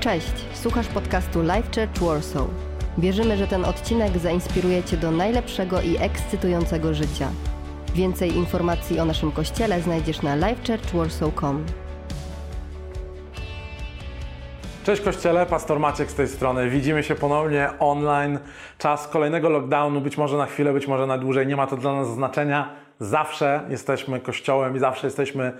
Cześć, 0.00 0.32
słuchasz 0.54 0.88
podcastu 0.88 1.42
Life 1.42 1.62
Church 1.62 1.98
Warsaw. 2.00 2.46
Wierzymy, 2.98 3.36
że 3.36 3.46
ten 3.46 3.64
odcinek 3.64 4.18
zainspiruje 4.18 4.82
Cię 4.82 4.96
do 4.96 5.10
najlepszego 5.10 5.80
i 5.80 5.96
ekscytującego 5.96 6.94
życia. 6.94 7.28
Więcej 7.94 8.36
informacji 8.36 9.00
o 9.00 9.04
naszym 9.04 9.32
kościele 9.32 9.80
znajdziesz 9.80 10.22
na 10.22 10.34
lifechurchwarsaw.com. 10.36 11.64
Cześć 14.84 15.02
Kościele, 15.02 15.46
pastor 15.46 15.80
Maciek 15.80 16.10
z 16.10 16.14
tej 16.14 16.28
strony. 16.28 16.70
Widzimy 16.70 17.02
się 17.02 17.14
ponownie 17.14 17.68
online. 17.78 18.38
Czas 18.78 19.08
kolejnego 19.08 19.48
lockdownu, 19.48 20.00
być 20.00 20.18
może 20.18 20.36
na 20.36 20.46
chwilę, 20.46 20.72
być 20.72 20.86
może 20.86 21.06
na 21.06 21.18
dłużej. 21.18 21.46
Nie 21.46 21.56
ma 21.56 21.66
to 21.66 21.76
dla 21.76 21.92
nas 21.92 22.08
znaczenia. 22.08 22.68
Zawsze 23.00 23.60
jesteśmy 23.68 24.20
Kościołem 24.20 24.76
i 24.76 24.78
zawsze 24.78 25.06
jesteśmy 25.06 25.52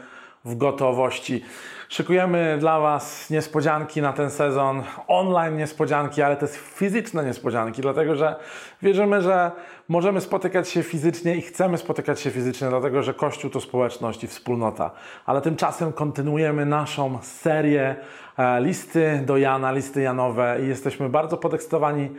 w 0.45 0.57
gotowości. 0.57 1.45
Szykujemy 1.89 2.57
dla 2.61 2.81
Was 2.81 3.31
niespodzianki 3.31 4.03
na 4.03 4.13
ten 4.13 4.31
sezon, 4.31 4.83
online 5.09 5.57
niespodzianki, 5.57 6.23
ale 6.23 6.37
też 6.37 6.51
fizyczne 6.51 7.25
niespodzianki, 7.25 7.83
dlatego 7.83 8.17
że 8.17 8.37
wierzymy, 8.83 9.23
że 9.23 9.51
możemy 9.89 10.21
spotykać 10.21 10.69
się 10.69 10.83
fizycznie 10.83 11.37
i 11.37 11.43
chcemy 11.43 11.79
spotykać 11.79 12.21
się 12.21 12.31
fizycznie, 12.31 12.69
dlatego 12.69 13.03
że 13.03 13.15
Kościół 13.15 13.51
to 13.51 13.61
społeczność 13.61 14.25
i 14.25 14.27
wspólnota. 14.27 14.91
Ale 15.27 15.41
tymczasem 15.41 15.93
kontynuujemy 15.93 16.67
naszą 16.67 17.19
serię 17.23 17.97
e, 18.39 18.61
listy 18.61 19.23
do 19.27 19.37
Jana, 19.37 19.73
listy 19.73 20.03
Janowe 20.03 20.59
i 20.65 20.69
jesteśmy 20.69 21.09
bardzo 21.09 21.37
podekscytowani 21.37 22.11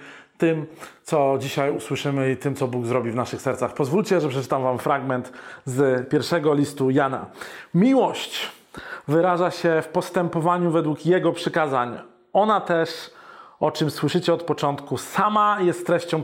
tym, 0.41 0.65
co 1.03 1.37
dzisiaj 1.39 1.71
usłyszymy 1.71 2.31
i 2.31 2.37
tym, 2.37 2.55
co 2.55 2.67
Bóg 2.67 2.85
zrobi 2.85 3.11
w 3.11 3.15
naszych 3.15 3.41
sercach. 3.41 3.73
Pozwólcie, 3.73 4.21
że 4.21 4.29
przeczytam 4.29 4.63
Wam 4.63 4.77
fragment 4.79 5.33
z 5.65 6.09
pierwszego 6.09 6.53
listu 6.53 6.89
Jana. 6.89 7.25
Miłość 7.73 8.51
wyraża 9.07 9.51
się 9.51 9.81
w 9.81 9.87
postępowaniu 9.87 10.71
według 10.71 11.05
Jego 11.05 11.31
przykazań. 11.31 11.99
Ona 12.33 12.61
też, 12.61 12.89
o 13.59 13.71
czym 13.71 13.91
słyszycie 13.91 14.33
od 14.33 14.43
początku, 14.43 14.97
sama 14.97 15.57
jest 15.61 15.87
treścią 15.87 16.23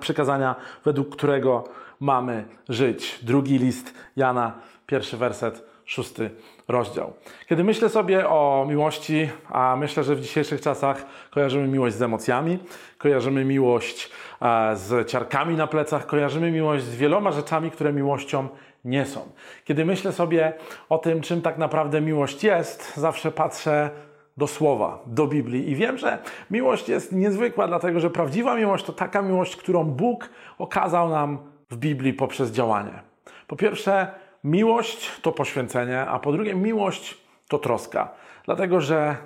przykazania, 0.00 0.54
według 0.84 1.16
którego 1.16 1.64
mamy 2.00 2.44
żyć. 2.68 3.18
Drugi 3.22 3.58
list 3.58 3.94
Jana, 4.16 4.52
pierwszy 4.86 5.16
werset, 5.16 5.71
szósty 5.84 6.30
rozdział. 6.68 7.12
Kiedy 7.48 7.64
myślę 7.64 7.88
sobie 7.88 8.28
o 8.28 8.66
miłości, 8.68 9.28
a 9.50 9.76
myślę, 9.76 10.04
że 10.04 10.14
w 10.14 10.20
dzisiejszych 10.20 10.60
czasach 10.60 11.06
kojarzymy 11.30 11.68
miłość 11.68 11.96
z 11.96 12.02
emocjami, 12.02 12.58
kojarzymy 12.98 13.44
miłość 13.44 14.10
e, 14.42 14.76
z 14.76 15.08
ciarkami 15.08 15.54
na 15.56 15.66
plecach, 15.66 16.06
kojarzymy 16.06 16.50
miłość 16.50 16.84
z 16.84 16.96
wieloma 16.96 17.32
rzeczami, 17.32 17.70
które 17.70 17.92
miłością 17.92 18.48
nie 18.84 19.06
są. 19.06 19.20
Kiedy 19.64 19.84
myślę 19.84 20.12
sobie 20.12 20.52
o 20.88 20.98
tym, 20.98 21.20
czym 21.20 21.42
tak 21.42 21.58
naprawdę 21.58 22.00
miłość 22.00 22.44
jest, 22.44 22.96
zawsze 22.96 23.32
patrzę 23.32 23.90
do 24.36 24.46
słowa, 24.46 25.02
do 25.06 25.26
Biblii 25.26 25.70
i 25.70 25.74
wiem, 25.76 25.98
że 25.98 26.18
miłość 26.50 26.88
jest 26.88 27.12
niezwykła, 27.12 27.68
dlatego 27.68 28.00
że 28.00 28.10
prawdziwa 28.10 28.56
miłość 28.56 28.84
to 28.84 28.92
taka 28.92 29.22
miłość, 29.22 29.56
którą 29.56 29.84
Bóg 29.84 30.28
okazał 30.58 31.08
nam 31.08 31.38
w 31.70 31.76
Biblii 31.76 32.14
poprzez 32.14 32.50
działanie. 32.50 33.02
Po 33.46 33.56
pierwsze, 33.56 34.06
miłość 34.44 35.20
to 35.20 35.32
poświęcenie, 35.32 36.00
a 36.00 36.18
po 36.18 36.32
drugie, 36.32 36.54
miłość 36.54 37.18
to 37.48 37.58
troska. 37.58 38.14
Dlatego, 38.44 38.80
że 38.80 39.16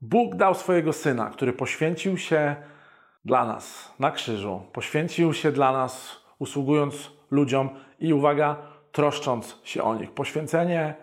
Bóg 0.00 0.34
dał 0.34 0.54
swojego 0.54 0.92
syna, 0.92 1.30
który 1.30 1.52
poświęcił 1.52 2.18
się 2.18 2.56
dla 3.24 3.46
nas 3.46 3.94
na 3.98 4.10
krzyżu, 4.10 4.62
poświęcił 4.72 5.32
się 5.34 5.52
dla 5.52 5.72
nas, 5.72 6.20
usługując 6.38 7.10
ludziom 7.30 7.70
i 7.98 8.12
uwaga, 8.12 8.56
troszcząc 8.92 9.60
się 9.64 9.82
o 9.82 9.94
nich. 9.94 10.10
Poświęcenie 10.10 10.94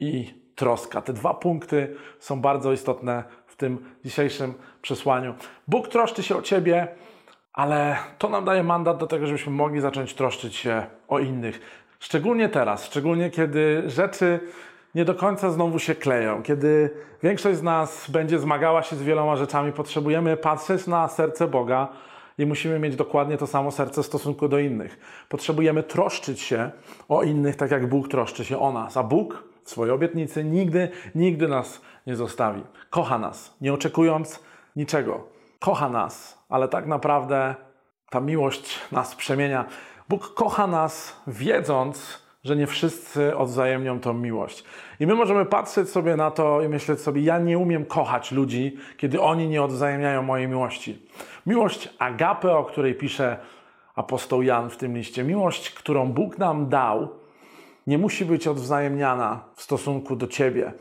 i 0.00 0.34
troska. 0.54 1.02
Te 1.02 1.12
dwa 1.12 1.34
punkty 1.34 1.96
są 2.18 2.40
bardzo 2.40 2.72
istotne 2.72 3.24
w 3.46 3.56
tym 3.56 3.94
dzisiejszym 4.04 4.54
przesłaniu. 4.82 5.34
Bóg 5.68 5.88
troszczy 5.88 6.22
się 6.22 6.36
o 6.36 6.42
Ciebie, 6.42 6.88
ale 7.52 7.96
to 8.18 8.28
nam 8.28 8.44
daje 8.44 8.62
mandat 8.62 8.98
do 8.98 9.06
tego, 9.06 9.26
żebyśmy 9.26 9.52
mogli 9.52 9.80
zacząć 9.80 10.14
troszczyć 10.14 10.56
się 10.56 10.86
o 11.08 11.18
innych. 11.18 11.79
Szczególnie 12.00 12.48
teraz, 12.48 12.84
szczególnie 12.84 13.30
kiedy 13.30 13.82
rzeczy 13.86 14.40
nie 14.94 15.04
do 15.04 15.14
końca 15.14 15.50
znowu 15.50 15.78
się 15.78 15.94
kleją, 15.94 16.42
kiedy 16.42 16.90
większość 17.22 17.58
z 17.58 17.62
nas 17.62 18.10
będzie 18.10 18.38
zmagała 18.38 18.82
się 18.82 18.96
z 18.96 19.02
wieloma 19.02 19.36
rzeczami, 19.36 19.72
potrzebujemy 19.72 20.36
patrzeć 20.36 20.86
na 20.86 21.08
serce 21.08 21.48
Boga 21.48 21.88
i 22.38 22.46
musimy 22.46 22.78
mieć 22.78 22.96
dokładnie 22.96 23.36
to 23.36 23.46
samo 23.46 23.70
serce 23.70 24.02
w 24.02 24.06
stosunku 24.06 24.48
do 24.48 24.58
innych. 24.58 24.98
Potrzebujemy 25.28 25.82
troszczyć 25.82 26.40
się 26.40 26.70
o 27.08 27.22
innych, 27.22 27.56
tak 27.56 27.70
jak 27.70 27.88
Bóg 27.88 28.08
troszczy 28.08 28.44
się 28.44 28.58
o 28.58 28.72
nas. 28.72 28.96
A 28.96 29.02
Bóg 29.02 29.44
w 29.64 29.70
swojej 29.70 29.94
obietnicy 29.94 30.44
nigdy, 30.44 30.88
nigdy 31.14 31.48
nas 31.48 31.80
nie 32.06 32.16
zostawi. 32.16 32.62
Kocha 32.90 33.18
nas, 33.18 33.56
nie 33.60 33.72
oczekując 33.72 34.40
niczego. 34.76 35.28
Kocha 35.58 35.88
nas, 35.88 36.44
ale 36.48 36.68
tak 36.68 36.86
naprawdę 36.86 37.54
ta 38.10 38.20
miłość 38.20 38.80
nas 38.92 39.14
przemienia. 39.14 39.64
Bóg 40.10 40.34
kocha 40.34 40.66
nas, 40.66 41.16
wiedząc, 41.26 42.22
że 42.44 42.56
nie 42.56 42.66
wszyscy 42.66 43.36
odwzajemnią 43.36 44.00
tą 44.00 44.12
miłość. 44.12 44.64
I 45.00 45.06
my 45.06 45.14
możemy 45.14 45.44
patrzeć 45.46 45.88
sobie 45.88 46.16
na 46.16 46.30
to 46.30 46.62
i 46.62 46.68
myśleć 46.68 47.00
sobie, 47.00 47.22
ja 47.22 47.38
nie 47.38 47.58
umiem 47.58 47.84
kochać 47.84 48.32
ludzi, 48.32 48.76
kiedy 48.96 49.20
oni 49.20 49.48
nie 49.48 49.62
odwzajemniają 49.62 50.22
mojej 50.22 50.48
miłości. 50.48 51.06
Miłość 51.46 51.88
agape, 51.98 52.56
o 52.56 52.64
której 52.64 52.94
pisze 52.94 53.36
apostoł 53.94 54.42
Jan 54.42 54.70
w 54.70 54.76
tym 54.76 54.96
liście, 54.96 55.24
miłość, 55.24 55.70
którą 55.70 56.12
Bóg 56.12 56.38
nam 56.38 56.68
dał, 56.68 57.08
nie 57.86 57.98
musi 57.98 58.24
być 58.24 58.46
odwzajemniana 58.46 59.40
w 59.54 59.62
stosunku 59.62 60.16
do 60.16 60.26
Ciebie. 60.26 60.72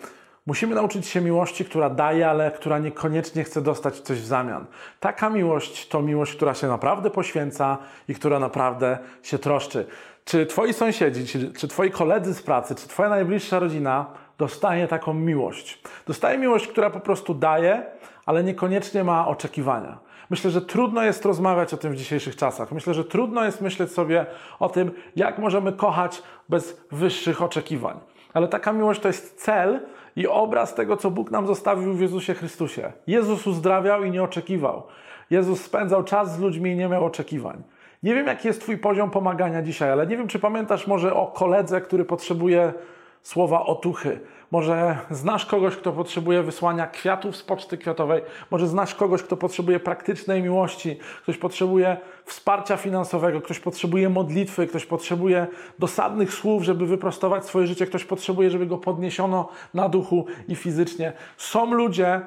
Musimy 0.50 0.76
nauczyć 0.76 1.08
się 1.08 1.22
miłości, 1.22 1.66
która 1.66 1.90
daje, 1.90 2.30
ale 2.30 2.52
która 2.52 2.80
niekoniecznie 2.80 3.44
chce 3.44 3.62
dostać 3.62 4.00
coś 4.00 4.22
w 4.22 4.26
zamian. 4.26 4.66
Taka 5.00 5.30
miłość 5.30 5.88
to 5.88 6.02
miłość, 6.02 6.36
która 6.36 6.54
się 6.54 6.68
naprawdę 6.68 7.10
poświęca 7.10 7.78
i 8.08 8.16
która 8.16 8.40
naprawdę 8.40 8.98
się 9.24 9.40
troszczy. 9.40 9.86
Czy 10.26 10.46
twoi 10.46 10.74
sąsiedzi, 10.74 11.26
czy, 11.26 11.54
czy 11.54 11.68
twoi 11.68 11.92
koledzy 11.92 12.34
z 12.34 12.44
pracy, 12.44 12.76
czy 12.76 12.88
twoja 12.88 13.10
najbliższa 13.10 13.60
rodzina 13.60 14.06
dostaje 14.38 14.88
taką 14.88 15.14
miłość? 15.14 15.82
Dostaje 16.08 16.38
miłość, 16.38 16.68
która 16.68 16.90
po 16.90 17.00
prostu 17.00 17.34
daje, 17.34 17.84
ale 18.26 18.44
niekoniecznie 18.44 19.04
ma 19.04 19.28
oczekiwania. 19.28 19.98
Myślę, 20.30 20.52
że 20.52 20.62
trudno 20.62 21.04
jest 21.04 21.26
rozmawiać 21.26 21.74
o 21.74 21.78
tym 21.78 21.94
w 21.94 21.96
dzisiejszych 21.96 22.36
czasach. 22.36 22.72
Myślę, 22.72 22.94
że 22.94 23.04
trudno 23.04 23.46
jest 23.46 23.62
myśleć 23.62 23.92
sobie 23.92 24.26
o 24.60 24.70
tym, 24.70 24.92
jak 25.16 25.38
możemy 25.38 25.74
kochać 25.74 26.24
bez 26.50 26.82
wyższych 26.92 27.42
oczekiwań. 27.42 28.00
Ale 28.34 28.48
taka 28.48 28.74
miłość 28.74 29.02
to 29.02 29.08
jest 29.08 29.42
cel 29.42 29.80
i 30.20 30.28
obraz 30.28 30.76
tego, 30.76 30.98
co 30.98 31.12
Bóg 31.12 31.32
nam 31.32 31.48
zostawił 31.48 31.94
w 31.94 32.02
Jezusie 32.02 32.34
Chrystusie. 32.34 32.92
Jezus 33.08 33.48
uzdrawiał 33.48 34.04
i 34.04 34.12
nie 34.12 34.24
oczekiwał. 34.24 34.84
Jezus 35.30 35.62
spędzał 35.62 36.04
czas 36.04 36.36
z 36.36 36.40
ludźmi 36.40 36.72
i 36.72 36.76
nie 36.76 36.88
miał 36.88 37.06
oczekiwań. 37.06 37.64
Nie 38.04 38.16
wiem, 38.16 38.28
jaki 38.28 38.48
jest 38.48 38.62
Twój 38.62 38.78
poziom 38.78 39.12
pomagania 39.12 39.62
dzisiaj, 39.62 39.92
ale 39.92 40.08
nie 40.08 40.18
wiem, 40.18 40.28
czy 40.28 40.40
pamiętasz 40.40 40.88
może 40.88 41.14
o 41.14 41.28
koledze, 41.28 41.82
który 41.82 42.06
potrzebuje 42.06 42.74
słowa 43.22 43.66
otuchy. 43.66 44.20
Może 44.52 44.98
znasz 45.10 45.46
kogoś, 45.46 45.76
kto 45.76 45.92
potrzebuje 45.92 46.44
wysłania 46.44 46.88
kwiatów 46.88 47.36
z 47.36 47.44
poczty 47.44 47.78
kwiatowej. 47.78 48.22
Może 48.52 48.68
znasz 48.68 48.96
kogoś, 48.96 49.24
kto 49.24 49.38
potrzebuje 49.38 49.80
praktycznej 49.80 50.44
miłości. 50.44 51.00
Ktoś 51.24 51.38
potrzebuje 51.38 51.98
wsparcia 52.26 52.78
finansowego, 52.78 53.42
ktoś 53.42 53.60
potrzebuje 53.60 54.10
modlitwy, 54.10 54.68
ktoś 54.68 54.86
potrzebuje 54.86 55.48
dosadnych 55.80 56.34
słów, 56.34 56.64
żeby 56.64 56.86
wyprostować 56.86 57.46
swoje 57.46 57.68
życie. 57.68 57.86
Ktoś 57.86 58.06
potrzebuje, 58.06 58.50
żeby 58.50 58.66
go 58.66 58.78
podniesiono 58.78 59.50
na 59.74 59.90
duchu 59.90 60.26
i 60.48 60.56
fizycznie. 60.56 61.14
Są 61.38 61.74
ludzie, 61.74 62.22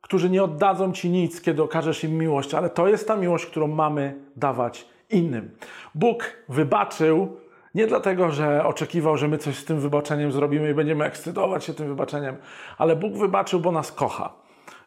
którzy 0.00 0.30
nie 0.30 0.42
oddadzą 0.42 0.92
ci 0.92 1.10
nic, 1.10 1.40
kiedy 1.40 1.62
okażesz 1.62 2.04
im 2.04 2.18
miłość, 2.18 2.54
ale 2.54 2.70
to 2.70 2.88
jest 2.88 3.08
ta 3.08 3.16
miłość, 3.16 3.46
którą 3.46 3.66
mamy 3.66 4.14
dawać 4.36 4.86
innym. 5.10 5.50
Bóg 5.94 6.32
wybaczył 6.48 7.36
nie 7.74 7.86
dlatego, 7.86 8.30
że 8.30 8.64
oczekiwał, 8.64 9.16
że 9.16 9.28
my 9.28 9.38
coś 9.38 9.56
z 9.56 9.64
tym 9.64 9.80
wybaczeniem 9.80 10.32
zrobimy 10.32 10.70
i 10.70 10.74
będziemy 10.74 11.04
ekscytować 11.04 11.64
się 11.64 11.74
tym 11.74 11.88
wybaczeniem, 11.88 12.36
ale 12.78 12.96
Bóg 12.96 13.12
wybaczył, 13.12 13.60
bo 13.60 13.72
nas 13.72 13.92
kocha. 13.92 14.32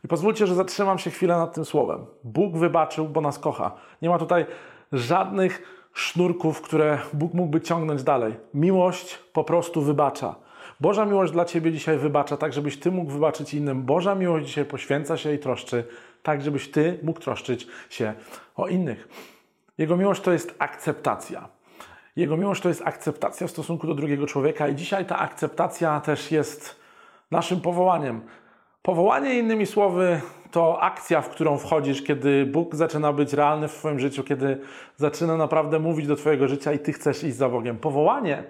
I 0.04 0.07
pozwólcie, 0.07 0.48
że 0.48 0.56
zatrzymam 0.56 1.00
się 1.00 1.09
chwilę 1.09 1.38
nad 1.38 1.54
tym 1.54 1.65
słowem. 1.65 2.06
Bóg 2.24 2.57
wybaczył, 2.57 3.09
bo 3.09 3.21
nas 3.21 3.39
kocha. 3.39 3.71
Nie 4.01 4.09
ma 4.09 4.19
tutaj 4.19 4.45
żadnych 4.92 5.62
sznurków, 5.94 6.62
które 6.62 7.00
Bóg 7.13 7.33
mógłby 7.33 7.62
ciągnąć 7.62 8.04
dalej. 8.04 8.33
Miłość 8.54 9.18
po 9.33 9.44
prostu 9.44 9.81
wybacza. 9.81 10.36
Boża 10.80 11.06
miłość 11.06 11.33
dla 11.33 11.45
Ciebie 11.45 11.71
dzisiaj 11.71 11.98
wybacza, 11.98 12.38
tak 12.38 12.54
żebyś 12.54 12.80
Ty 12.80 12.92
mógł 12.92 13.12
wybaczyć 13.12 13.54
innym. 13.54 13.83
Boża 13.83 14.15
miłość 14.15 14.45
dzisiaj 14.45 14.65
poświęca 14.65 15.18
się 15.18 15.33
i 15.33 15.39
troszczy, 15.39 15.83
tak 16.24 16.42
żebyś 16.42 16.71
Ty 16.71 17.00
mógł 17.04 17.19
troszczyć 17.19 17.68
się 17.89 18.13
o 18.56 18.68
innych. 18.68 19.07
Jego 19.77 19.98
miłość 19.98 20.21
to 20.21 20.31
jest 20.31 20.56
akceptacja. 20.59 21.55
Jego 22.15 22.38
miłość 22.38 22.62
to 22.62 22.69
jest 22.69 22.81
akceptacja 22.85 23.47
w 23.47 23.51
stosunku 23.51 23.88
do 23.88 23.94
drugiego 23.94 24.27
człowieka, 24.27 24.67
i 24.67 24.75
dzisiaj 24.75 25.06
ta 25.06 25.19
akceptacja 25.19 26.00
też 26.00 26.31
jest 26.31 26.79
naszym 27.31 27.62
powołaniem. 27.62 28.21
Powołanie, 28.81 29.39
innymi 29.39 29.65
słowy, 29.65 30.21
to 30.51 30.81
akcja, 30.81 31.21
w 31.21 31.29
którą 31.29 31.57
wchodzisz, 31.57 32.01
kiedy 32.01 32.45
Bóg 32.45 32.75
zaczyna 32.75 33.13
być 33.13 33.33
realny 33.33 33.67
w 33.67 33.73
Twoim 33.73 34.00
życiu, 34.00 34.23
kiedy 34.23 34.57
zaczyna 34.95 35.38
naprawdę 35.38 35.79
mówić 35.79 36.07
do 36.07 36.15
Twojego 36.15 36.47
życia 36.47 36.73
i 36.73 36.79
Ty 36.79 36.94
chcesz 36.94 37.23
iść 37.23 37.35
za 37.35 37.50
Bogiem. 37.50 37.77
Powołanie 37.77 38.44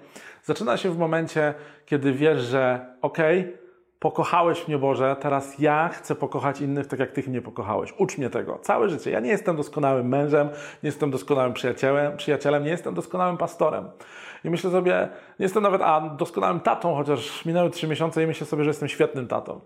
zaczyna 0.44 0.78
się 0.78 0.90
w 0.90 0.98
momencie, 0.98 1.54
kiedy 1.86 2.14
wiesz, 2.14 2.42
że 2.42 2.86
okej, 3.02 3.40
okay, 3.40 3.65
pokochałeś 4.06 4.68
mnie 4.68 4.78
Boże, 4.78 5.16
teraz 5.20 5.60
ja 5.60 5.90
chcę 5.90 6.16
pokochać 6.16 6.62
innych 6.62 6.88
tak 6.88 7.00
jak 7.00 7.12
Ty 7.12 7.24
mnie 7.28 7.42
pokochałeś. 7.42 7.94
Ucz 7.98 8.18
mnie 8.18 8.30
tego. 8.30 8.58
Całe 8.62 8.90
życie. 8.90 9.12
Ja 9.12 9.20
nie 9.20 9.30
jestem 9.30 9.56
doskonałym 9.56 10.08
mężem, 10.08 10.48
nie 10.84 10.88
jestem 10.88 11.12
doskonałym 11.12 11.54
przyjacielem, 11.54 12.18
przyjacielem 12.18 12.64
nie 12.64 12.70
jestem 12.70 12.94
doskonałym 12.94 13.38
pastorem. 13.38 13.86
I 14.44 14.50
myślę 14.50 14.72
sobie, 14.72 15.10
nie 15.40 15.44
jestem 15.44 15.64
nawet 15.64 15.82
a, 15.82 16.02
doskonałym 16.02 16.60
tatą, 16.60 16.96
chociaż 16.96 17.46
minęły 17.46 17.70
trzy 17.70 17.88
miesiące 17.88 18.24
i 18.24 18.28
myślę 18.28 18.48
sobie, 18.48 18.64
że 18.64 18.70
jestem 18.70 18.90
świetnym 18.90 19.28
tatą. 19.28 19.60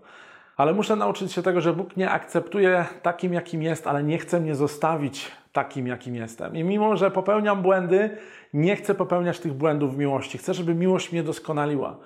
Ale 0.56 0.72
muszę 0.72 0.96
nauczyć 0.96 1.32
się 1.32 1.42
tego, 1.42 1.60
że 1.60 1.72
Bóg 1.72 1.96
mnie 1.96 2.10
akceptuje 2.10 2.84
takim, 3.02 3.32
jakim 3.32 3.62
jest, 3.62 3.86
ale 3.86 4.02
nie 4.02 4.18
chce 4.18 4.40
mnie 4.40 4.54
zostawić 4.54 5.30
takim, 5.52 5.86
jakim 5.86 6.14
jestem. 6.14 6.56
I 6.56 6.64
mimo, 6.64 6.96
że 6.96 7.10
popełniam 7.10 7.62
błędy, 7.62 8.16
nie 8.54 8.76
chcę 8.76 8.94
popełniać 8.94 9.40
tych 9.40 9.52
błędów 9.52 9.94
w 9.94 9.98
miłości. 9.98 10.38
Chcę, 10.38 10.54
żeby 10.54 10.74
miłość 10.74 11.12
mnie 11.12 11.22
doskonaliła. 11.22 11.96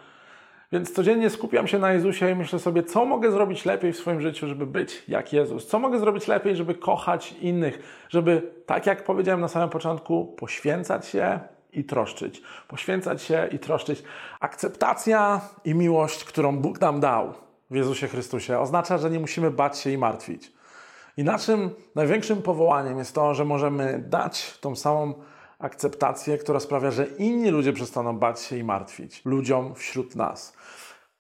Więc 0.73 0.93
codziennie 0.93 1.31
skupiam 1.31 1.67
się 1.67 1.79
na 1.79 1.93
Jezusie 1.93 2.31
i 2.31 2.35
myślę 2.35 2.59
sobie, 2.59 2.83
co 2.83 3.05
mogę 3.05 3.31
zrobić 3.31 3.65
lepiej 3.65 3.93
w 3.93 3.97
swoim 3.97 4.21
życiu, 4.21 4.49
żeby 4.49 4.67
być 4.67 5.03
jak 5.09 5.33
Jezus? 5.33 5.67
Co 5.67 5.79
mogę 5.79 5.99
zrobić 5.99 6.29
lepiej, 6.29 6.57
żeby 6.57 6.75
kochać 6.75 7.33
innych? 7.33 8.07
Żeby, 8.09 8.53
tak 8.67 8.87
jak 8.87 9.05
powiedziałem 9.05 9.41
na 9.41 9.49
samym 9.49 9.69
początku, 9.69 10.27
poświęcać 10.39 11.07
się 11.07 11.41
i 11.73 11.85
troszczyć. 11.85 12.43
Poświęcać 12.69 13.23
się 13.23 13.49
i 13.53 13.59
troszczyć. 13.59 14.03
Akceptacja 14.41 15.41
i 15.65 15.75
miłość, 15.75 16.25
którą 16.25 16.57
Bóg 16.57 16.81
nam 16.81 17.01
dał 17.01 17.35
w 17.71 17.75
Jezusie 17.75 18.09
Chrystusie, 18.09 18.59
oznacza, 18.59 18.99
że 18.99 19.11
nie 19.11 19.21
musimy 19.21 19.51
bać 19.51 19.79
się 19.79 19.91
i 19.91 19.99
martwić. 19.99 20.53
I 21.17 21.25
naszym 21.25 21.71
największym 21.95 22.43
powołaniem 22.43 22.99
jest 22.99 23.15
to, 23.15 23.35
że 23.35 23.45
możemy 23.45 24.05
dać 24.09 24.59
tą 24.59 24.77
samą 24.77 25.15
akceptację, 25.59 26.39
która 26.39 26.61
sprawia, 26.61 26.91
że 26.91 27.07
inni 27.07 27.51
ludzie 27.51 27.73
przestaną 27.73 28.19
bać 28.19 28.41
się 28.41 28.57
i 28.57 28.65
martwić. 28.65 29.23
Ludziom 29.25 29.75
wśród 29.75 30.17
nas. 30.17 30.57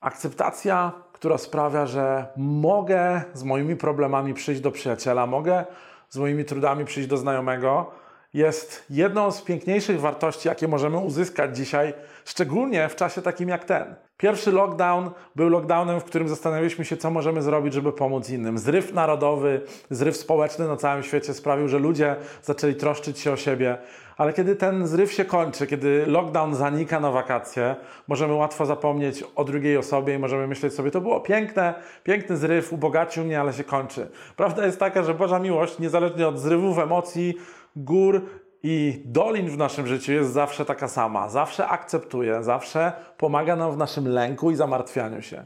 Akceptacja, 0.00 0.92
która 1.12 1.38
sprawia, 1.38 1.86
że 1.86 2.26
mogę 2.36 3.22
z 3.34 3.42
moimi 3.42 3.76
problemami 3.76 4.34
przyjść 4.34 4.60
do 4.60 4.70
przyjaciela, 4.70 5.26
mogę 5.26 5.64
z 6.08 6.16
moimi 6.16 6.44
trudami 6.44 6.84
przyjść 6.84 7.08
do 7.08 7.16
znajomego, 7.16 7.90
jest 8.34 8.84
jedną 8.90 9.30
z 9.30 9.42
piękniejszych 9.42 10.00
wartości, 10.00 10.48
jakie 10.48 10.68
możemy 10.68 10.98
uzyskać 10.98 11.56
dzisiaj, 11.56 11.94
szczególnie 12.24 12.88
w 12.88 12.96
czasie 12.96 13.22
takim 13.22 13.48
jak 13.48 13.64
ten. 13.64 13.94
Pierwszy 14.16 14.52
lockdown 14.52 15.10
był 15.36 15.48
lockdownem, 15.48 16.00
w 16.00 16.04
którym 16.04 16.28
zastanawialiśmy 16.28 16.84
się, 16.84 16.96
co 16.96 17.10
możemy 17.10 17.42
zrobić, 17.42 17.74
żeby 17.74 17.92
pomóc 17.92 18.30
innym. 18.30 18.58
Zryw 18.58 18.92
narodowy, 18.92 19.60
zryw 19.90 20.16
społeczny 20.16 20.68
na 20.68 20.76
całym 20.76 21.02
świecie 21.02 21.34
sprawił, 21.34 21.68
że 21.68 21.78
ludzie 21.78 22.16
zaczęli 22.42 22.74
troszczyć 22.74 23.18
się 23.18 23.32
o 23.32 23.36
siebie. 23.36 23.78
Ale 24.16 24.32
kiedy 24.32 24.56
ten 24.56 24.86
zryw 24.86 25.12
się 25.12 25.24
kończy, 25.24 25.66
kiedy 25.66 26.06
lockdown 26.06 26.54
zanika 26.54 27.00
na 27.00 27.10
wakacje, 27.10 27.76
możemy 28.08 28.34
łatwo 28.34 28.66
zapomnieć 28.66 29.24
o 29.36 29.44
drugiej 29.44 29.76
osobie 29.76 30.14
i 30.14 30.18
możemy 30.18 30.46
myśleć 30.46 30.74
sobie, 30.74 30.90
to 30.90 31.00
było 31.00 31.20
piękne, 31.20 31.74
piękny 32.02 32.36
zryw, 32.36 32.72
ubogacił 32.72 33.24
mnie, 33.24 33.40
ale 33.40 33.52
się 33.52 33.64
kończy. 33.64 34.10
Prawda 34.36 34.66
jest 34.66 34.78
taka, 34.78 35.02
że 35.02 35.14
Boża 35.14 35.38
miłość, 35.38 35.78
niezależnie 35.78 36.28
od 36.28 36.38
zrywów 36.38 36.78
emocji, 36.78 37.34
gór 37.76 38.22
i 38.62 39.02
dolin 39.04 39.48
w 39.48 39.56
naszym 39.56 39.86
życiu 39.86 40.12
jest 40.12 40.32
zawsze 40.32 40.64
taka 40.64 40.88
sama. 40.88 41.28
Zawsze 41.28 41.68
akceptuje, 41.68 42.42
zawsze 42.42 42.92
pomaga 43.18 43.56
nam 43.56 43.72
w 43.72 43.76
naszym 43.76 44.08
lęku 44.08 44.50
i 44.50 44.56
zamartwianiu 44.56 45.22
się. 45.22 45.44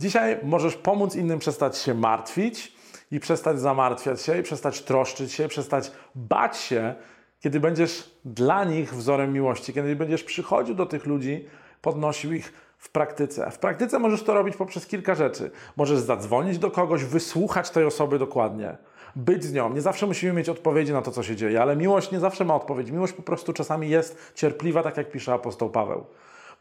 Dzisiaj 0.00 0.38
możesz 0.42 0.76
pomóc 0.76 1.16
innym 1.16 1.38
przestać 1.38 1.78
się 1.78 1.94
martwić 1.94 2.72
i 3.10 3.20
przestać 3.20 3.60
zamartwiać 3.60 4.22
się, 4.22 4.38
i 4.38 4.42
przestać 4.42 4.82
troszczyć 4.82 5.32
się, 5.32 5.48
przestać 5.48 5.92
bać 6.14 6.56
się, 6.56 6.94
kiedy 7.42 7.60
będziesz 7.60 8.10
dla 8.24 8.64
nich 8.64 8.94
wzorem 8.94 9.32
miłości, 9.32 9.72
kiedy 9.72 9.96
będziesz 9.96 10.24
przychodził 10.24 10.74
do 10.74 10.86
tych 10.86 11.06
ludzi, 11.06 11.44
podnosił 11.82 12.32
ich 12.32 12.52
w 12.78 12.90
praktyce. 12.90 13.50
W 13.50 13.58
praktyce 13.58 13.98
możesz 13.98 14.22
to 14.22 14.34
robić 14.34 14.56
poprzez 14.56 14.86
kilka 14.86 15.14
rzeczy. 15.14 15.50
Możesz 15.76 15.98
zadzwonić 15.98 16.58
do 16.58 16.70
kogoś, 16.70 17.04
wysłuchać 17.04 17.70
tej 17.70 17.84
osoby 17.84 18.18
dokładnie 18.18 18.76
być 19.16 19.44
z 19.44 19.52
nią. 19.52 19.74
Nie 19.74 19.80
zawsze 19.80 20.06
musimy 20.06 20.32
mieć 20.32 20.48
odpowiedzi 20.48 20.92
na 20.92 21.02
to, 21.02 21.10
co 21.10 21.22
się 21.22 21.36
dzieje, 21.36 21.62
ale 21.62 21.76
miłość 21.76 22.10
nie 22.10 22.20
zawsze 22.20 22.44
ma 22.44 22.54
odpowiedź. 22.54 22.90
Miłość 22.90 23.12
po 23.12 23.22
prostu 23.22 23.52
czasami 23.52 23.90
jest 23.90 24.32
cierpliwa, 24.34 24.82
tak 24.82 24.96
jak 24.96 25.10
pisze 25.10 25.32
apostoł 25.32 25.70
Paweł. 25.70 26.04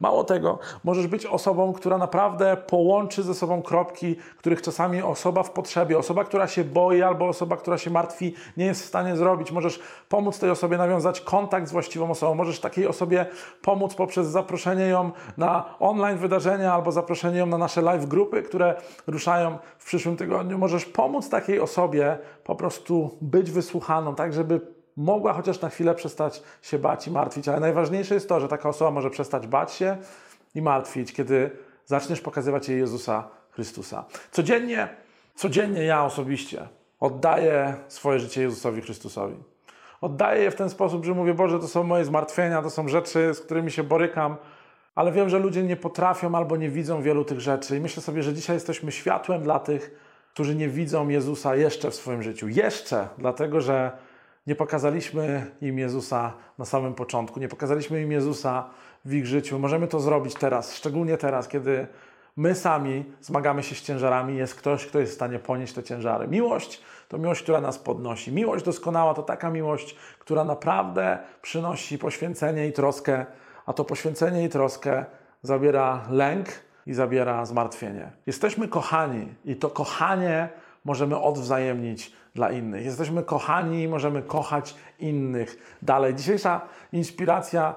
Mało 0.01 0.24
tego, 0.24 0.59
możesz 0.83 1.07
być 1.07 1.25
osobą, 1.25 1.74
która 1.74 1.98
naprawdę 1.98 2.57
połączy 2.57 3.24
ze 3.24 3.33
sobą 3.33 3.62
kropki, 3.62 4.15
których 4.38 4.62
czasami 4.62 5.01
osoba 5.01 5.44
w 5.44 5.51
potrzebie, 5.51 5.98
osoba, 5.98 6.24
która 6.24 6.48
się 6.48 6.63
boi 6.63 7.01
albo 7.01 7.27
osoba, 7.27 7.57
która 7.57 7.77
się 7.77 7.89
martwi, 7.89 8.33
nie 8.57 8.65
jest 8.65 8.81
w 8.81 8.86
stanie 8.86 9.15
zrobić. 9.15 9.51
Możesz 9.51 9.80
pomóc 10.09 10.39
tej 10.39 10.50
osobie 10.50 10.77
nawiązać 10.77 11.21
kontakt 11.21 11.68
z 11.68 11.71
właściwą 11.71 12.12
osobą. 12.12 12.36
Możesz 12.36 12.59
takiej 12.59 12.88
osobie 12.88 13.25
pomóc 13.62 13.95
poprzez 13.95 14.27
zaproszenie 14.27 14.86
ją 14.86 15.12
na 15.38 15.75
online 15.80 16.18
wydarzenia 16.18 16.74
albo 16.74 16.92
zaproszenie 16.92 17.39
ją 17.39 17.45
na 17.45 17.57
nasze 17.57 17.81
live 17.81 18.06
grupy, 18.06 18.44
które 18.44 18.75
ruszają 19.07 19.57
w 19.77 19.86
przyszłym 19.86 20.18
tygodniu. 20.18 20.57
Możesz 20.57 20.86
pomóc 20.86 21.30
takiej 21.30 21.59
osobie 21.59 22.18
po 22.44 22.56
prostu 22.56 23.18
być 23.21 23.51
wysłuchaną, 23.51 24.15
tak 24.15 24.33
żeby 24.33 24.81
mogła 24.97 25.33
chociaż 25.33 25.61
na 25.61 25.69
chwilę 25.69 25.95
przestać 25.95 26.43
się 26.61 26.79
bać 26.79 27.07
i 27.07 27.11
martwić, 27.11 27.47
ale 27.47 27.59
najważniejsze 27.59 28.13
jest 28.13 28.29
to, 28.29 28.39
że 28.39 28.47
taka 28.47 28.69
osoba 28.69 28.91
może 28.91 29.09
przestać 29.09 29.47
bać 29.47 29.73
się 29.73 29.97
i 30.55 30.61
martwić, 30.61 31.13
kiedy 31.13 31.51
zaczniesz 31.85 32.21
pokazywać 32.21 32.69
jej 32.69 32.79
Jezusa 32.79 33.27
Chrystusa. 33.51 34.05
Codziennie, 34.31 34.88
codziennie 35.35 35.83
ja 35.83 36.05
osobiście 36.05 36.67
oddaję 37.01 37.75
swoje 37.88 38.19
życie 38.19 38.41
Jezusowi 38.41 38.81
Chrystusowi. 38.81 39.35
Oddaję 40.01 40.43
je 40.43 40.51
w 40.51 40.55
ten 40.55 40.69
sposób, 40.69 41.05
że 41.05 41.13
mówię, 41.13 41.33
Boże, 41.33 41.59
to 41.59 41.67
są 41.67 41.83
moje 41.83 42.05
zmartwienia, 42.05 42.61
to 42.61 42.69
są 42.69 42.87
rzeczy, 42.87 43.33
z 43.33 43.39
którymi 43.39 43.71
się 43.71 43.83
borykam, 43.83 44.35
ale 44.95 45.11
wiem, 45.11 45.29
że 45.29 45.39
ludzie 45.39 45.63
nie 45.63 45.75
potrafią 45.75 46.35
albo 46.35 46.57
nie 46.57 46.69
widzą 46.69 47.01
wielu 47.01 47.25
tych 47.25 47.39
rzeczy. 47.39 47.77
I 47.77 47.79
myślę 47.79 48.03
sobie, 48.03 48.23
że 48.23 48.33
dzisiaj 48.33 48.55
jesteśmy 48.55 48.91
światłem 48.91 49.44
dla 49.44 49.59
tych, 49.59 49.91
którzy 50.33 50.55
nie 50.55 50.69
widzą 50.69 51.07
Jezusa 51.07 51.55
jeszcze 51.55 51.91
w 51.91 51.95
swoim 51.95 52.23
życiu. 52.23 52.47
Jeszcze, 52.47 53.07
dlatego 53.17 53.61
że 53.61 53.91
nie 54.47 54.55
pokazaliśmy 54.55 55.51
im 55.61 55.79
Jezusa 55.79 56.33
na 56.57 56.65
samym 56.65 56.93
początku, 56.93 57.39
nie 57.39 57.47
pokazaliśmy 57.47 58.01
im 58.01 58.11
Jezusa 58.11 58.69
w 59.05 59.13
ich 59.13 59.25
życiu. 59.25 59.59
Możemy 59.59 59.88
to 59.88 59.99
zrobić 59.99 60.33
teraz, 60.35 60.75
szczególnie 60.75 61.17
teraz, 61.17 61.47
kiedy 61.47 61.88
my 62.38 62.55
sami 62.55 63.05
zmagamy 63.21 63.63
się 63.63 63.75
z 63.75 63.81
ciężarami, 63.81 64.38
jest 64.38 64.55
ktoś, 64.55 64.85
kto 64.85 64.99
jest 64.99 65.11
w 65.11 65.15
stanie 65.15 65.39
ponieść 65.39 65.73
te 65.73 65.83
ciężary. 65.83 66.27
Miłość 66.27 66.81
to 67.07 67.17
miłość, 67.17 67.43
która 67.43 67.61
nas 67.61 67.79
podnosi. 67.79 68.31
Miłość 68.31 68.65
doskonała 68.65 69.13
to 69.13 69.23
taka 69.23 69.49
miłość, 69.49 69.95
która 70.19 70.44
naprawdę 70.44 71.19
przynosi 71.41 71.97
poświęcenie 71.97 72.67
i 72.67 72.73
troskę, 72.73 73.25
a 73.65 73.73
to 73.73 73.85
poświęcenie 73.85 74.45
i 74.45 74.49
troskę 74.49 75.05
zabiera 75.41 76.01
lęk 76.09 76.47
i 76.85 76.94
zabiera 76.94 77.45
zmartwienie. 77.45 78.11
Jesteśmy 78.25 78.67
kochani 78.67 79.27
i 79.45 79.55
to 79.55 79.69
kochanie 79.69 80.49
możemy 80.85 81.19
odwzajemnić 81.19 82.11
dla 82.35 82.52
innych. 82.52 82.85
Jesteśmy 82.85 83.23
kochani 83.23 83.83
i 83.83 83.88
możemy 83.88 84.21
kochać 84.21 84.76
innych 85.00 85.78
dalej. 85.81 86.16
Dzisiejsza 86.16 86.61
inspiracja 86.94 87.76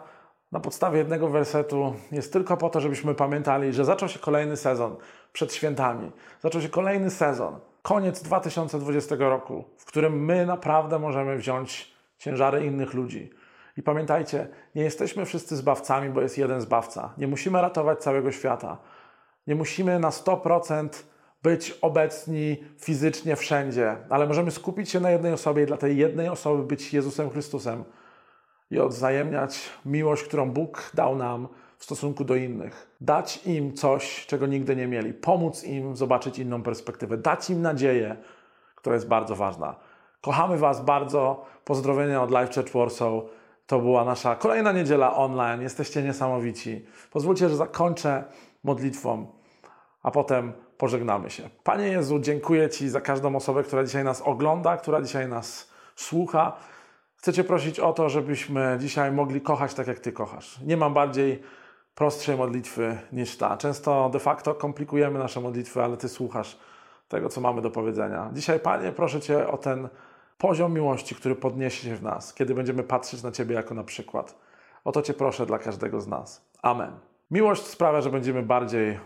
na 0.53 0.61
podstawie 0.61 0.99
jednego 0.99 1.29
wersetu 1.29 1.95
jest 2.13 2.33
tylko 2.33 2.57
po 2.57 2.71
to, 2.71 2.81
żebyśmy 2.81 3.15
pamiętali, 3.15 3.73
że 3.73 3.85
zaczął 3.85 4.09
się 4.09 4.19
kolejny 4.19 4.57
sezon 4.57 4.97
przed 5.33 5.55
świętami. 5.55 6.13
Zaczął 6.41 6.61
się 6.61 6.69
kolejny 6.69 7.11
sezon, 7.11 7.61
koniec 7.83 8.23
2020 8.23 9.17
roku, 9.19 9.65
w 9.77 9.85
którym 9.85 10.25
my 10.25 10.47
naprawdę 10.47 10.99
możemy 10.99 11.37
wziąć 11.37 11.95
ciężary 12.19 12.65
innych 12.65 12.95
ludzi. 12.95 13.31
I 13.77 13.83
pamiętajcie, 13.83 14.49
nie 14.75 14.83
jesteśmy 14.83 15.25
wszyscy 15.25 15.57
zbawcami, 15.57 16.11
bo 16.11 16.21
jest 16.21 16.39
jeden 16.39 16.61
zbawca. 16.61 17.13
Nie 17.19 17.29
musimy 17.29 17.63
ratować 17.63 17.99
całego 17.99 18.33
świata. 18.33 18.79
Nie 19.47 19.55
musimy 19.55 19.99
na 19.99 20.11
100% 20.11 20.89
być 21.45 21.79
obecni 21.83 22.57
fizycznie 22.79 23.37
wszędzie, 23.37 23.97
ale 24.11 24.27
możemy 24.27 24.51
skupić 24.51 24.91
się 24.91 25.01
na 25.01 25.11
jednej 25.11 25.33
osobie 25.33 25.63
i 25.63 25.67
dla 25.67 25.77
tej 25.77 25.97
jednej 25.97 26.29
osoby 26.29 26.63
być 26.63 26.93
Jezusem 26.93 27.31
Chrystusem 27.31 27.85
i 28.71 28.79
odwzajemniać 28.79 29.61
miłość, 29.87 30.23
którą 30.23 30.51
Bóg 30.51 30.91
dał 30.95 31.17
nam 31.17 31.49
w 31.79 31.85
stosunku 31.85 32.25
do 32.25 32.37
innych. 32.37 32.97
Dać 33.01 33.47
im 33.47 33.75
coś, 33.75 34.27
czego 34.27 34.47
nigdy 34.47 34.77
nie 34.77 34.87
mieli, 34.87 35.15
pomóc 35.15 35.65
im 35.65 35.97
zobaczyć 35.97 36.39
inną 36.39 36.63
perspektywę, 36.63 37.17
dać 37.17 37.51
im 37.51 37.63
nadzieję, 37.63 38.17
która 38.75 38.95
jest 38.95 39.09
bardzo 39.09 39.37
ważna. 39.37 39.77
Kochamy 40.21 40.59
Was 40.59 40.85
bardzo. 40.85 41.45
Pozdrowienia 41.65 42.23
od 42.23 42.31
Life 42.31 42.55
Church 42.55 42.73
Warsaw. 42.73 43.13
To 43.67 43.79
była 43.79 44.05
nasza 44.05 44.37
kolejna 44.37 44.73
niedziela 44.73 45.17
online. 45.17 45.63
Jesteście 45.63 46.03
niesamowici. 46.03 46.87
Pozwólcie, 47.11 47.49
że 47.49 47.57
zakończę 47.57 48.25
modlitwą, 48.65 49.27
a 50.05 50.11
potem 50.11 50.53
pożegnamy 50.79 51.31
się. 51.31 51.51
Panie 51.63 51.87
Jezu, 51.87 52.19
dziękuję 52.19 52.71
Ci 52.71 52.89
za 52.89 53.01
każdą 53.01 53.37
osobę, 53.37 53.63
która 53.63 53.85
dzisiaj 53.85 54.05
nas 54.05 54.23
ogląda, 54.23 54.77
która 54.77 55.03
dzisiaj 55.03 55.29
nas 55.29 55.71
słucha. 55.97 56.57
Chcę 57.17 57.33
Cię 57.33 57.45
prosić 57.45 57.81
o 57.81 57.93
to, 57.93 58.09
żebyśmy 58.09 58.77
dzisiaj 58.81 59.13
mogli 59.13 59.41
kochać 59.41 59.75
tak, 59.75 59.87
jak 59.87 59.99
Ty 59.99 60.13
kochasz. 60.13 60.61
Nie 60.61 60.77
mam 60.77 60.95
bardziej 60.95 61.43
prostszej 61.95 62.37
modlitwy 62.37 62.99
niż 63.13 63.37
ta. 63.37 63.57
Często 63.57 64.11
de 64.13 64.19
facto 64.19 64.55
komplikujemy 64.55 65.19
nasze 65.19 65.41
modlitwy, 65.41 65.83
ale 65.83 65.97
Ty 65.97 66.09
słuchasz 66.09 66.59
tego, 67.09 67.29
co 67.29 67.41
mamy 67.41 67.63
do 67.63 67.71
powiedzenia. 67.71 68.31
Dzisiaj, 68.33 68.61
Panie, 68.61 68.93
proszę 68.93 69.21
Cię 69.21 69.49
o 69.49 69.59
ten 69.59 69.89
poziom 70.39 70.73
miłości, 70.73 71.15
który 71.15 71.35
podniesie 71.35 71.89
się 71.89 71.97
w 71.97 72.03
nas, 72.03 72.35
kiedy 72.35 72.55
będziemy 72.55 72.83
patrzeć 72.83 73.23
na 73.23 73.33
Ciebie 73.33 73.55
jako 73.55 73.75
na 73.75 73.85
przykład. 73.85 74.39
O 74.85 74.93
to 74.93 75.03
Cię 75.03 75.15
proszę 75.15 75.47
dla 75.47 75.59
każdego 75.59 76.01
z 76.01 76.07
nas. 76.07 76.47
Amen. 76.63 76.93
Miłość 77.31 77.63
sprawia, 77.63 78.01
że 78.01 78.11
będziemy 78.11 78.43
bardziej 78.43 78.99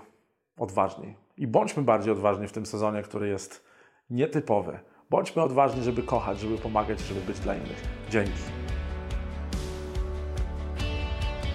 odważni 0.59 1.15
I 1.37 1.47
bądźmy 1.47 1.83
bardziej 1.83 2.12
odważni 2.12 2.49
w 2.49 2.53
tym 2.53 2.67
sezonie, 2.67 3.03
który 3.03 3.29
jest 3.29 3.65
nietypowy. 4.11 4.79
Bądźmy 5.11 5.43
odważni, 5.43 5.83
żeby 5.83 6.03
kochać, 6.03 6.41
żeby 6.41 6.59
pomagać, 6.59 7.00
żeby 7.00 7.21
być 7.21 7.41
dla 7.41 7.55
innych. 7.55 7.83
Dzięki. 8.11 8.33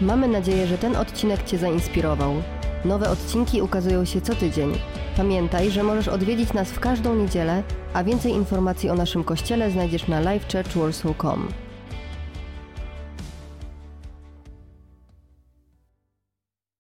Mamy 0.02 0.28
nadzieję, 0.28 0.68
że 0.68 0.78
ten 0.78 0.96
odcinek 0.96 1.44
Cię 1.44 1.58
zainspirował. 1.58 2.34
Nowe 2.86 3.10
odcinki 3.10 3.62
ukazują 3.62 4.06
się 4.06 4.22
co 4.22 4.36
tydzień. 4.36 4.74
Pamiętaj, 5.18 5.72
że 5.72 5.84
możesz 5.84 6.08
odwiedzić 6.08 6.54
nas 6.54 6.72
w 6.72 6.80
każdą 6.80 7.16
niedzielę, 7.16 7.64
a 7.94 8.04
więcej 8.04 8.32
informacji 8.32 8.90
o 8.90 8.96
naszym 8.96 9.24
kościele 9.24 9.72
znajdziesz 9.72 10.08
na 10.08 10.20
livechurchwarsaw.com. 10.20 11.48